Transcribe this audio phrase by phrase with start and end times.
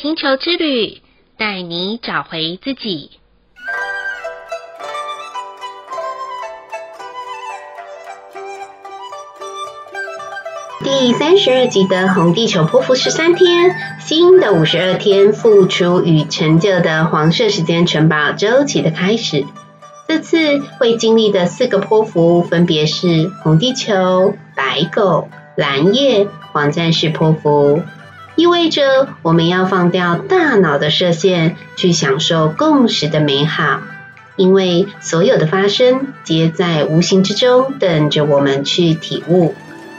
[0.00, 1.00] 星球之旅，
[1.36, 3.10] 带你找回自己。
[10.84, 19.44] 第三十二集的红地球波符十三天，新的五十二天付出与成就的黄色时间城堡周期的开始。
[20.06, 27.82] 这次会经历的四个波符分别是红地球、白狗、蓝夜、黄战士波符，
[28.38, 33.80] 意味着我们要放掉大脑的射线，去享受共识的美好。
[34.36, 39.56] 因为所有的发生，皆在无形之中等着我们去体悟，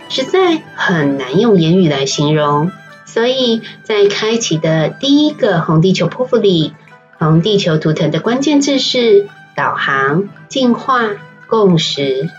[0.07, 2.71] 实在很难用言语来形容。
[3.03, 6.73] 所以在开启的第一个红地球波符里，
[7.17, 9.27] 红地球图腾的关键字是。
[9.55, 11.09] 导航、进化、
[11.47, 12.29] 共识，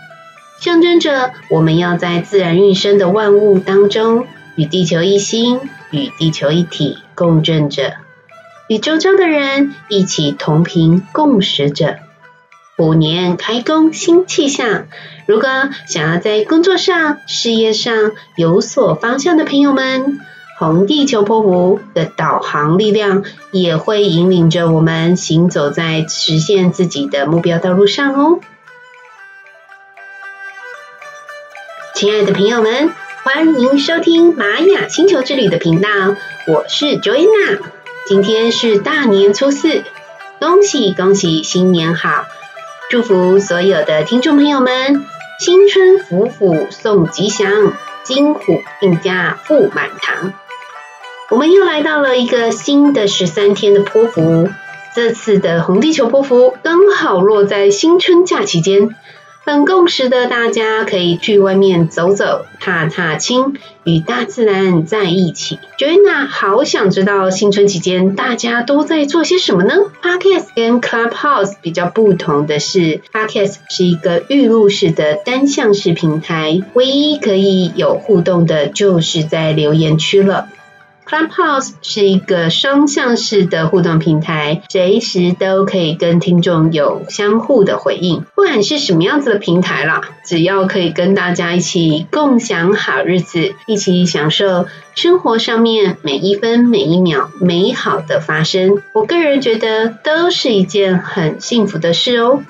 [0.59, 5.59] 象征着我们要在自然运生的万物当中，与地球一心，
[5.91, 7.93] 与地球一体共振着，
[8.67, 11.99] 与周遭的人一起同频共识着。
[12.77, 14.87] 虎年开工新气象，
[15.25, 15.47] 如果
[15.87, 20.19] 想要在工作上、事业上有所方向的朋友们。
[20.57, 28.39] 红地球波符的导航力量也会引领着我们行走在实现自己的目标道路上哦。
[31.95, 32.91] 亲爱的朋友们，
[33.23, 35.89] 欢迎收听玛雅星球之旅的频道，
[36.47, 37.59] 我是 Joanna。
[38.07, 39.83] 今天是大年初四，
[40.39, 42.25] 恭喜恭喜，新年好！
[42.89, 45.05] 祝福所有的听众朋友们，
[45.39, 50.33] 新春虎虎送吉祥，金虎命家富满堂。
[51.29, 54.49] 我们又来到了一个新的十三天的波符，
[54.95, 58.95] 这次的红地球波符刚好落在新春假期间，
[59.43, 65.57] 很共识的大家可以去外面走走、踏踏青，与大自然在一起。
[65.79, 80.49] Joanna 好想知道新春期间大家都在做些什么呢？Podcast 跟 Clubhouse 比较不同的是，Podcast 是一个预录式的单向式平台，唯一可以有互动的就是在留言区了。
[81.11, 88.21] Clubhouse 是一个双向式的互动平台，随时都可以跟听众有相互的回应。
[88.33, 102.41] 不管是什么样子的平台啦，只要可以跟大家一起共享好日子，一起享受生活上面每一分每一秒美好的发生，我个人觉得都是一件很幸福的事哦。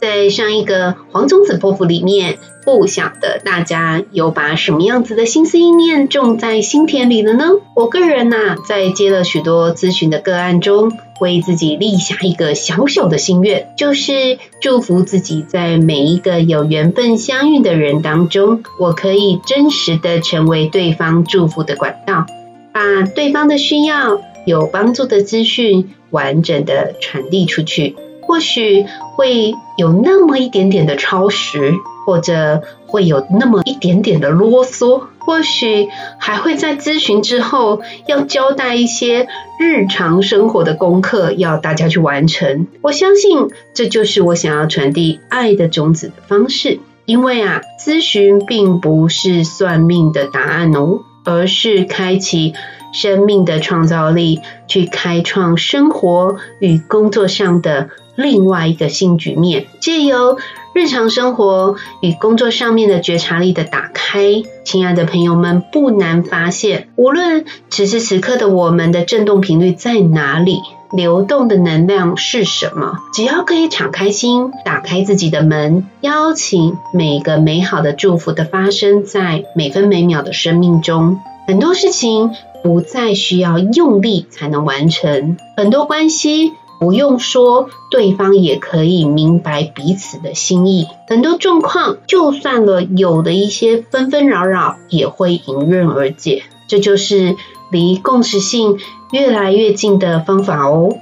[0.00, 7.44] 在上一个黄种子波符里面，不晓得大家有把什么样子的心思意念种在心田里了呢？
[7.76, 10.90] 我个人呐、啊，在接了许多咨询的个案中，
[11.20, 22.24] 为自己立下一个小小的心愿，就是祝福自己在每一个有缘分相遇的人当中，我可以真实的成为对方祝福的管道，
[22.72, 27.96] 把对方的需要、有帮助的资讯完整的传递出去。
[28.30, 28.86] 或许
[29.16, 31.74] 会有那么一点点的超时，
[32.06, 39.26] 或者会有那么一点点的啰嗦，或许还会在咨询之后要交代一些
[39.58, 42.68] 日常生活的功课要大家去完成。
[42.82, 52.54] 我相信这就是我想要传递爱的种子的方式，因为啊，咨询并不是算命的答案哦，而是开启
[52.92, 57.90] 生命的创造力，去开创生活与工作上的。
[58.16, 60.38] 另外一个新局面，借由
[60.72, 70.60] 日常生活与工作上面的觉察力的打开，亲爱的朋友们，不难发现，无论此时此刻的我们的振动频率在哪里，
[70.92, 82.30] 流动的能量是什么，只要可以敞开心，打开自己的门，邀请每个美好的祝福的发生在每分每秒的生命中，很多事情
[82.62, 86.52] 不再需要用力才能完成，很多关系。
[86.80, 90.86] 不用说，对方也可以明白彼此的心意。
[91.08, 96.42] 很多状况，就算了有的一些纷纷扰扰，也会迎刃而解。
[96.68, 97.36] 这就是
[97.70, 98.78] 离共识性
[99.12, 100.96] 越来越近的方法哦。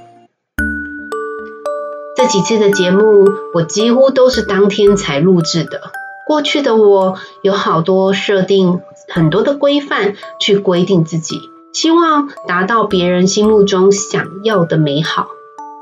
[2.17, 5.79] 这几次的节目，我几乎都是当天才录制的。
[6.27, 11.39] 过去的我有好多设定很多的规范，去规定自己，
[11.71, 15.29] 希望达到别人心目中想要的美好。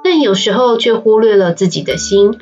[0.09, 2.39] 但有时候却忽略了自己的心，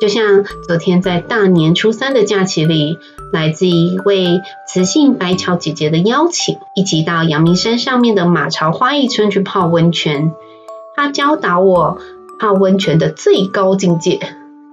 [0.00, 2.98] 就像昨天在大年初三的假期里，
[3.32, 10.32] 来自一位雌性白桥姐姐的邀请，一起到阳明山上面的马槽花艺村去泡温泉。
[10.96, 11.98] 她教导我
[12.40, 14.18] 泡温泉的最高境界，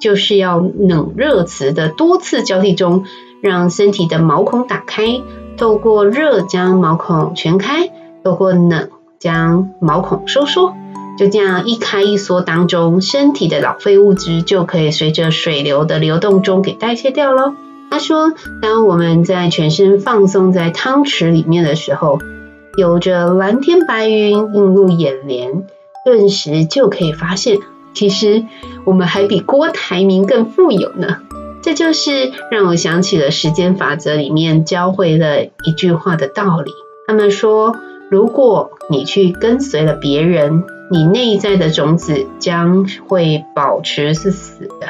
[0.01, 3.05] 就是要冷热磁的多次交替中，
[3.43, 5.21] 让身体的毛孔打开，
[5.55, 7.91] 透过热将毛孔全开。
[8.23, 8.89] 透过冷
[9.19, 10.73] 将毛孔收缩，
[11.17, 17.53] 就这样一开一缩当中，身体的老废物质就可以随着水流的流动中给代谢掉喽。
[17.91, 22.17] 他说，当我们在全身放松在汤池里面的时候，
[22.75, 25.67] 有着蓝天白云映入眼帘，
[26.03, 27.59] 顿时就可以发现，
[27.93, 28.45] 其实
[28.83, 31.17] 我们还比郭台铭更富有呢。
[31.61, 36.71] 这就是让我想起了时间法则里面教会了一句话的道理。
[37.07, 37.75] 他们说，
[38.09, 44.89] 如果你去跟随了别人，你内在的种子将会保持是死的。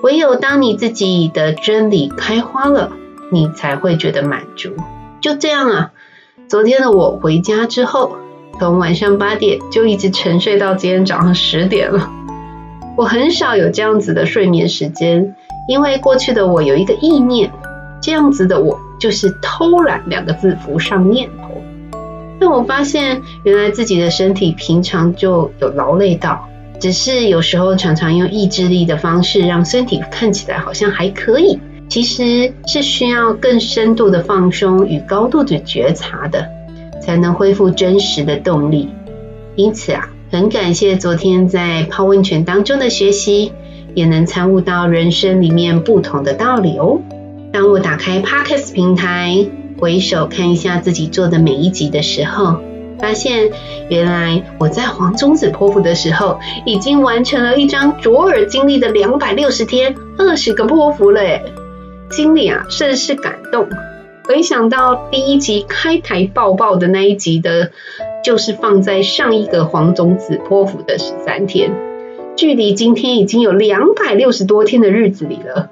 [0.00, 2.92] 唯有当你自己的真理开花了，
[3.30, 4.70] 你才会觉得满足。
[5.20, 5.92] 就这样啊。
[6.48, 8.16] 昨天的我回家之后，
[8.58, 12.10] 从晚上八点就一直沉睡到今天早上十点了。
[12.96, 15.36] 我很少有这样子的睡眠时间，
[15.68, 17.52] 因为过去的我有一个意念，
[18.00, 21.28] 这样子的我就是偷懒两个字浮上念。
[22.42, 26.48] 但我发现，原来自己的身体平常就有劳累到，
[26.80, 31.60] 只是有时候常常用意志力的方式让身体看起来好像还可以。
[31.88, 36.48] 其实是需要更深度的放松与高度的觉察的，
[37.00, 38.88] 才能恢复真实的动力。
[39.54, 43.52] 因此啊，很感谢昨天在泡温泉当中的学习，
[43.94, 47.00] 也能参悟到人生里面不同的道理哦。
[47.52, 49.46] 当我打开 Podcast 平台，
[49.82, 52.60] 回首看一下自己做的每一集的时候，
[53.00, 53.50] 发现
[53.90, 61.42] 原来我在黄种子剖腹的时候，已经完成了一张卓尔经历的两百六十天二十个剖腹了耶。
[62.12, 63.68] 心里啊，甚是感动。
[64.22, 67.72] 回想到第一集开台报报的那一集的，
[68.22, 71.72] 就是放在上一个黄种子剖腹的十三天，
[72.36, 75.70] 距离今天已经有两百六十多天的日子里了。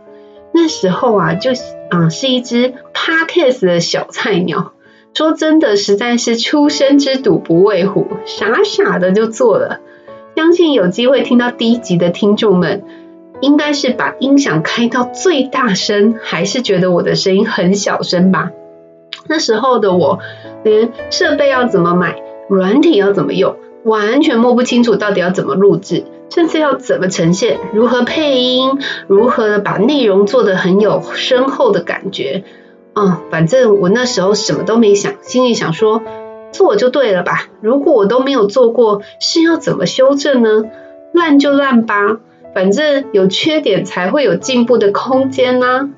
[0.53, 1.53] 那时候啊，就
[1.91, 4.73] 啊是一只 Podcast 的小菜鸟。
[5.15, 9.81] 说真的，实在是初生之犊不畏虎，傻傻的就做了。
[10.37, 12.85] 相信有机会听到第一集的听众们。
[13.41, 18.51] 应该是把音响开到最大声，还是觉得我的声音很小声吧？
[19.29, 20.19] 那时候的我，
[20.63, 22.21] 连设备要怎么买，
[22.51, 32.45] 软体要怎么用，完全摸不清楚到底要怎么录制，甚至要怎么呈现，如何配音，如何把内容做得很有深厚的感觉。
[32.95, 36.03] 嗯，反正我那时候什么都没想，心里想说，
[36.53, 37.47] 做就对了吧？
[37.61, 40.65] 如果我都没有做过，是要怎么修正呢？
[41.13, 42.19] 烂就烂吧。
[42.53, 45.91] 反正有缺点才会有进步的空间呢。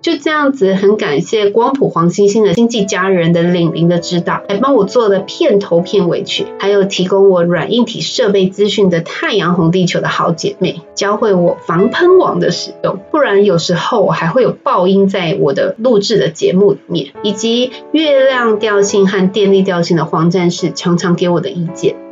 [0.00, 12.98] 就这样子，很感谢光谱黄星星的星际家人的领灵的指导，还帮我做了片头片尾曲，还有提供我软硬体设备资讯的太阳红地球的好姐妹，教会我防喷网的使用。
[13.10, 22.07] 不然有时候我还会有爆音在我的录制的节目里面，以及月亮调性和电力调性的黄战士常常给我的意见。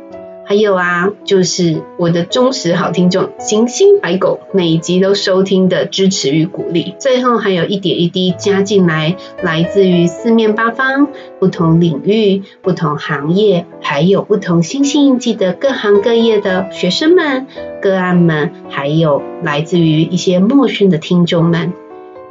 [0.47, 6.95] 还有啊，就是我的忠实好听众行星白狗，每一集都收听的支持与鼓励。
[6.99, 17.45] 最后还有一点一滴加进来，来自于四面八方、不同领域、不同行业，还有不同星星印记的各行各业的学生们、
[17.81, 21.73] 个案们，还有来自于一些陌生的听众们。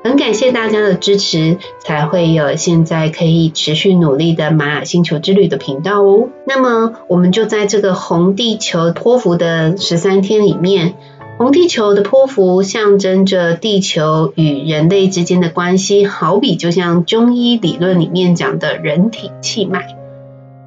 [0.06, 6.28] 很感谢大家的支持，才会有现在可以持续努力的玛雅星球之旅的频道哦。
[6.46, 10.94] 那么，我们就在这个红地球波符的十三天里面，
[11.38, 19.96] 红地球的波符象征着地球与人类之间的关系，好比就像中医理论里面讲的人体气脉。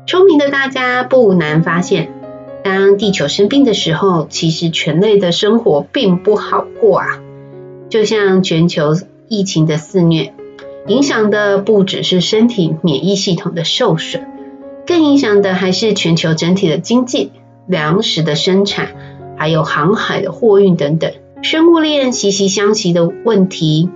[0.05, 2.11] 聪明的大家不难发现，
[2.61, 7.07] 当地球生病的时候，其实全类的生活并不好过啊，
[7.89, 8.95] 就像全球。
[9.29, 10.33] 疫情的肆虐，
[10.87, 14.27] 影响的不只是身体免疫系统的受损，
[14.85, 17.31] 更影响的还是全球整体的经济、
[17.67, 18.89] 粮食的生产，
[19.37, 23.89] 还有航海的货运等等，生物链息息相关的问题。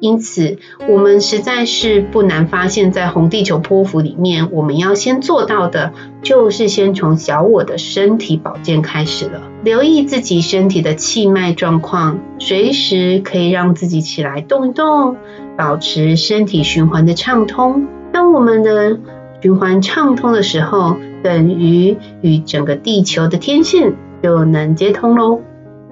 [0.00, 5.92] 因此，我们实在是不难发现，在红地球波符里面，我们要先做到的，
[6.22, 9.42] 就是先从小我的身体保健开始了。
[9.62, 15.16] 留意自己身体的气脉状况，随时可以让自己起来动一动，
[15.56, 17.86] 保持身体循环的畅通。
[18.10, 18.98] 当我们的
[19.42, 23.92] 循环畅通的时候，等于与整个地球的天线
[24.22, 25.40] 就能接通喽。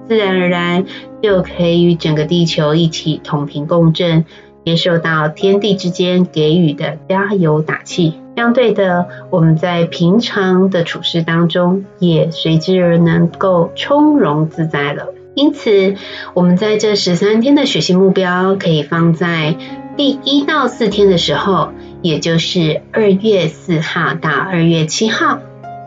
[0.09, 0.85] 自然而然
[1.21, 4.25] 就可以与整个地球一起同频共振，
[4.65, 8.15] 接受到天地之间给予的加油打气。
[8.35, 15.13] 相对的，我们在平常的处事当中，也随之而能够从容自在了。
[15.35, 15.95] 因此，
[16.33, 19.55] 我们在这十三天的学习目标，可以放在
[19.95, 21.69] 第一到四天的时候，
[22.01, 25.39] 也就是二月四号到二月七号。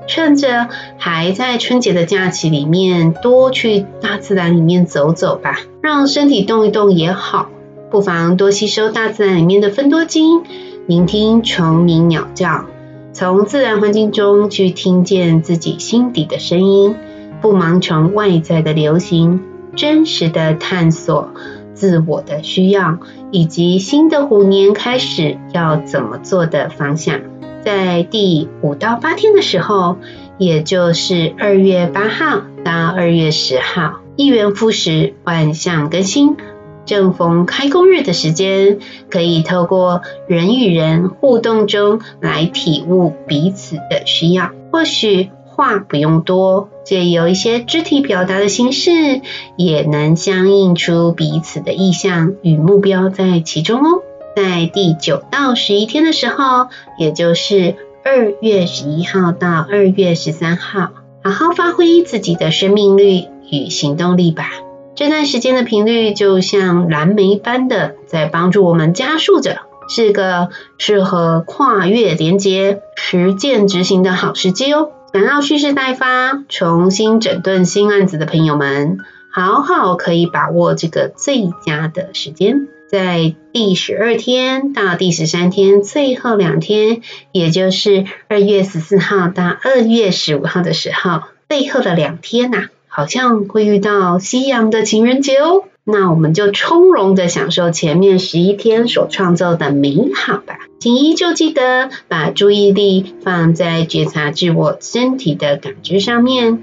[0.06, 0.68] 趁着
[0.98, 7.48] 还在春节的假期里面，多去大自然里面走走吧，让身体动一动也好。
[7.90, 10.42] 不妨多吸收大自然里面的芬多精，
[10.86, 12.64] 聆听虫鸣鸟叫，
[13.12, 16.94] 从自然环境中去听见自己心底的声音，
[17.40, 19.40] 不盲从外在的流行，
[19.76, 21.34] 真实的探索
[21.74, 22.98] 自我的需要，
[23.30, 27.20] 以及新的虎年开始要怎么做的方向。
[27.64, 29.96] 在第五到八天的时候，
[30.38, 36.36] 也就是二月八号到二月十号，一元复始，万象更新，
[36.84, 38.78] 正逢开工日的时间，
[39.08, 44.50] 可以透过人与人互动中来体悟彼此的需要。
[44.72, 49.20] 或许话不用多，借由一些肢体表达的形式，
[49.56, 54.02] 也能相应出彼此的意向与目标在其中哦。
[54.34, 60.90] 在第九到十一天的时候，也就是二月十一号到二月十三号，
[61.22, 64.50] 好好发挥自己的生命力与行动力吧。
[64.94, 74.90] 这段时间的频率就像蓝莓般的在帮助我们加速着，是个适合跨越连接、实践执行的好时机哦。
[75.12, 78.98] 想要蓄势待发、重新整顿新案子的朋友们，
[79.30, 82.68] 好好可以把握这个最佳的时间。
[82.92, 87.00] 在第十二天到第十三天最后两天，
[87.32, 95.64] 也就是二月十四号到二月十五号的时候，最后的两天呐、啊，好像会遇到夕阳的情人节哦。
[95.84, 100.58] 那我们就从容的享受前面十一天所创造的美好吧。
[100.78, 106.62] 请依旧记得把注意力放在觉察自我身体的感知上面，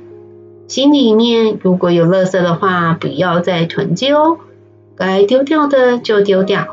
[0.68, 4.38] 心里面如果有垃圾的话，不要再囤积哦。
[5.00, 6.68] 该丢掉的就丢掉，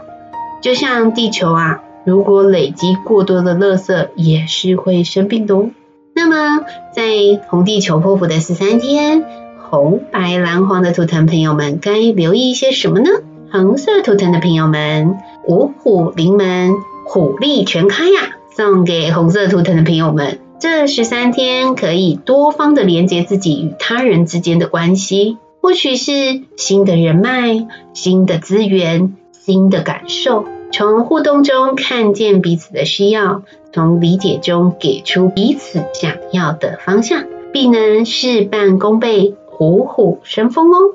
[0.60, 5.70] 就像地球啊，如果累积过多的垃圾，也是会生病的哦。
[6.12, 7.04] 那么，在
[7.46, 9.24] 红地球破釜的十三天，
[9.70, 13.10] 红、白、蓝、黄的图腾朋友们该留意一些什么呢？
[13.52, 16.74] 红色图腾的朋友们，五虎临门，
[17.06, 18.36] 虎力全开呀、啊！
[18.50, 25.36] 送给红色图腾的朋友们，这十三天可以多方的连接自己与他人之间的关系。
[25.66, 33.42] 或许是新的人脉、新的资源、新的感受，从互动中看见彼此的需要，
[33.72, 40.94] 从理解中给出彼此想要的方向，必能事半功倍、虎虎生风哦。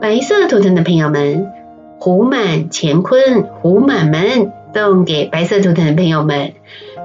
[0.00, 1.52] 白色图腾的朋友们，
[2.00, 6.54] 虎满乾坤，虎满门，送给白色图腾的朋友们。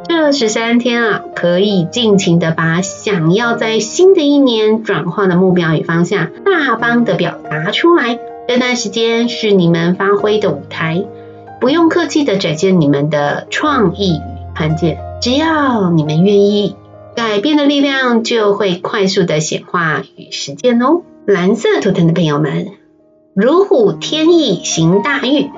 [0.10, 8.18] 这十三天啊，可以尽情的把想要在新的一年转化的目标与方向，大方的表达出来。
[8.48, 11.06] 这段时间是你们发挥的舞台，
[11.62, 14.98] 不用客气的展现你们的创意与看见。
[15.22, 16.75] 只要你们愿意，
[17.16, 21.04] 改变的力量就会快速的显化与实践哦。
[21.28, 22.70] 蓝色图腾的朋友们，
[23.36, 25.51] 如虎添翼行大运，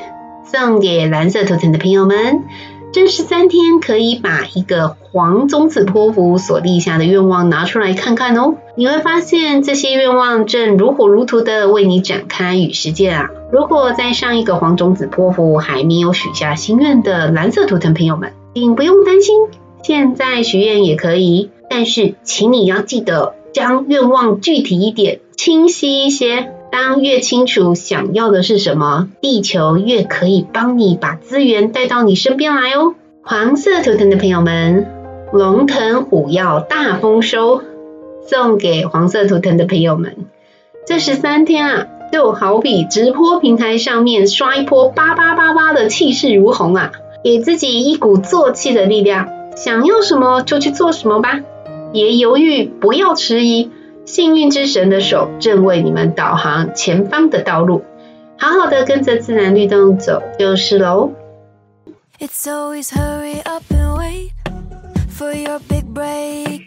[0.44, 2.44] 送给蓝色图腾的朋友们。
[2.92, 13.30] 这十三天可以把一个黄种子波符所立下的愿望拿出来看看哦，你会发现这些愿望正如火如荼的为你展开与实践啊！
[13.52, 19.36] 如果在上一个黄种子波符还没有许下心愿的蓝色图腾朋友们，请不用担心，
[19.84, 26.52] 现在许愿也可以，但是请你要记得将愿望具体一点，清晰一些。
[26.72, 32.96] 当越清楚想要的是什么，地球越可以帮你把资源带到你身边来哦。
[33.24, 34.88] 黄色图腾的朋友们，
[35.34, 37.62] 龙腾虎跃大丰收，
[38.26, 40.16] 送给黄色图腾的朋友们。
[40.88, 46.92] 这十三天啊，就好比直播平台上面刷一波八八八八的气势如虹啊，
[47.24, 51.42] 给自己一股做气的力量，想要什么就去做什么吧，
[51.92, 53.70] 别犹豫，不要迟疑。
[54.06, 57.84] 幸运之神的手正为你们导航前方的道路，
[58.38, 61.12] 好好的跟着自然律动走就是喽。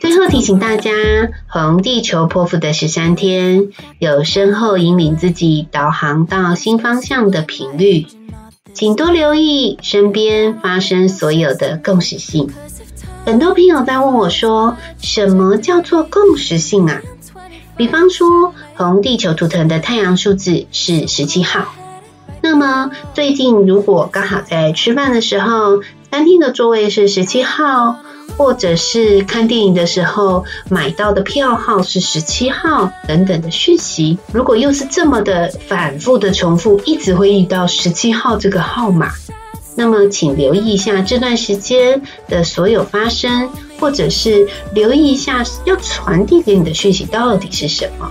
[0.01, 0.91] 最后提醒大家，
[1.49, 8.07] 红地球泼妇的十三天，有身后引领自己导航到新方向的频率，
[8.73, 12.49] 请多留意身边发生所有的共识性。
[13.25, 17.03] 很多朋友在问我说，什么叫做共识性啊？
[17.77, 21.75] 比方说，红地球图腾的太阳数字是十七号。
[22.41, 27.97] 那么最近如果刚好在吃饭的时候，餐厅的座位是十七号，
[28.37, 39.11] 或者是看电影的时候买到的票号是十七号等等的讯息，如果又是这么的反复的重复，一直会遇到十七号这个号码，
[39.75, 43.49] 那么请留意一下这段时间的所有发生，
[43.85, 48.11] 或者是留意一下要传递给你的讯息到底是什么。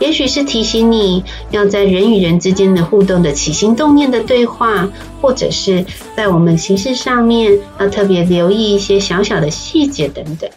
[0.00, 1.22] 也许是提醒你
[1.52, 5.86] 要在人与人之间的互动的起心动念的对话，或者是
[6.16, 10.50] 在我们行事上面要特别留意一些小小的细节等等。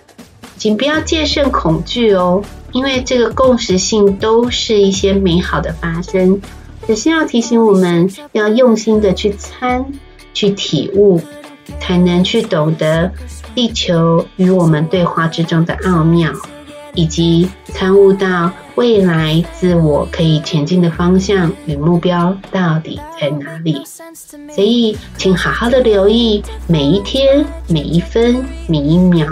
[0.58, 2.41] 请不要戒慎恐惧哦，
[2.72, 6.41] 因为这个共识性都是一些美好的发生，
[6.88, 9.86] 只是要提醒我们要用心的去参、
[10.34, 11.22] 去体悟，
[11.79, 13.12] 才能去懂得
[13.56, 16.32] 地球与我们对话之中的奥妙，
[16.94, 23.82] 以及参悟到未来自我可以前进的方向与目标到底在哪里。
[24.53, 29.27] 所以，请好好的留意每一天、每一分、每一秒。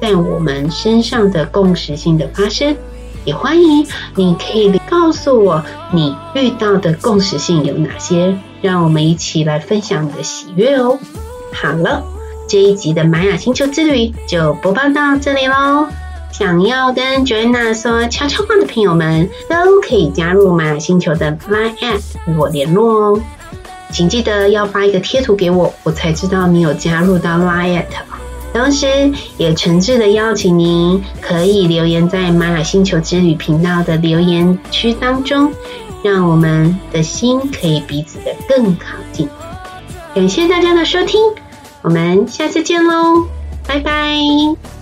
[0.00, 2.74] 在我们身上的共识性的发生，
[3.26, 5.62] 也欢迎你可以告诉我
[5.92, 10.98] 你遇到的共识性有哪些，让我们一起来分享你的喜悦哦。
[11.52, 12.02] 好了，
[12.50, 15.86] 这一集的玛雅星球之旅就播报到这里喽。
[16.32, 23.20] 想要跟 Joanna 说悄悄话的朋友们，都可以加入玛雅星球的 Line App 与我联络哦。
[23.92, 27.84] 请记得要发一个贴图给我，我才知道你有加入到 Line App。
[28.52, 35.52] 同时，也诚挚的邀请您可以留言在玛雅星球之旅频道的留言区当中，
[36.02, 39.28] 让我们的心可以彼此的更靠近。
[40.12, 41.20] 感谢大家的收听，
[41.82, 43.26] 我们下次见喽，
[43.66, 44.79] 拜拜。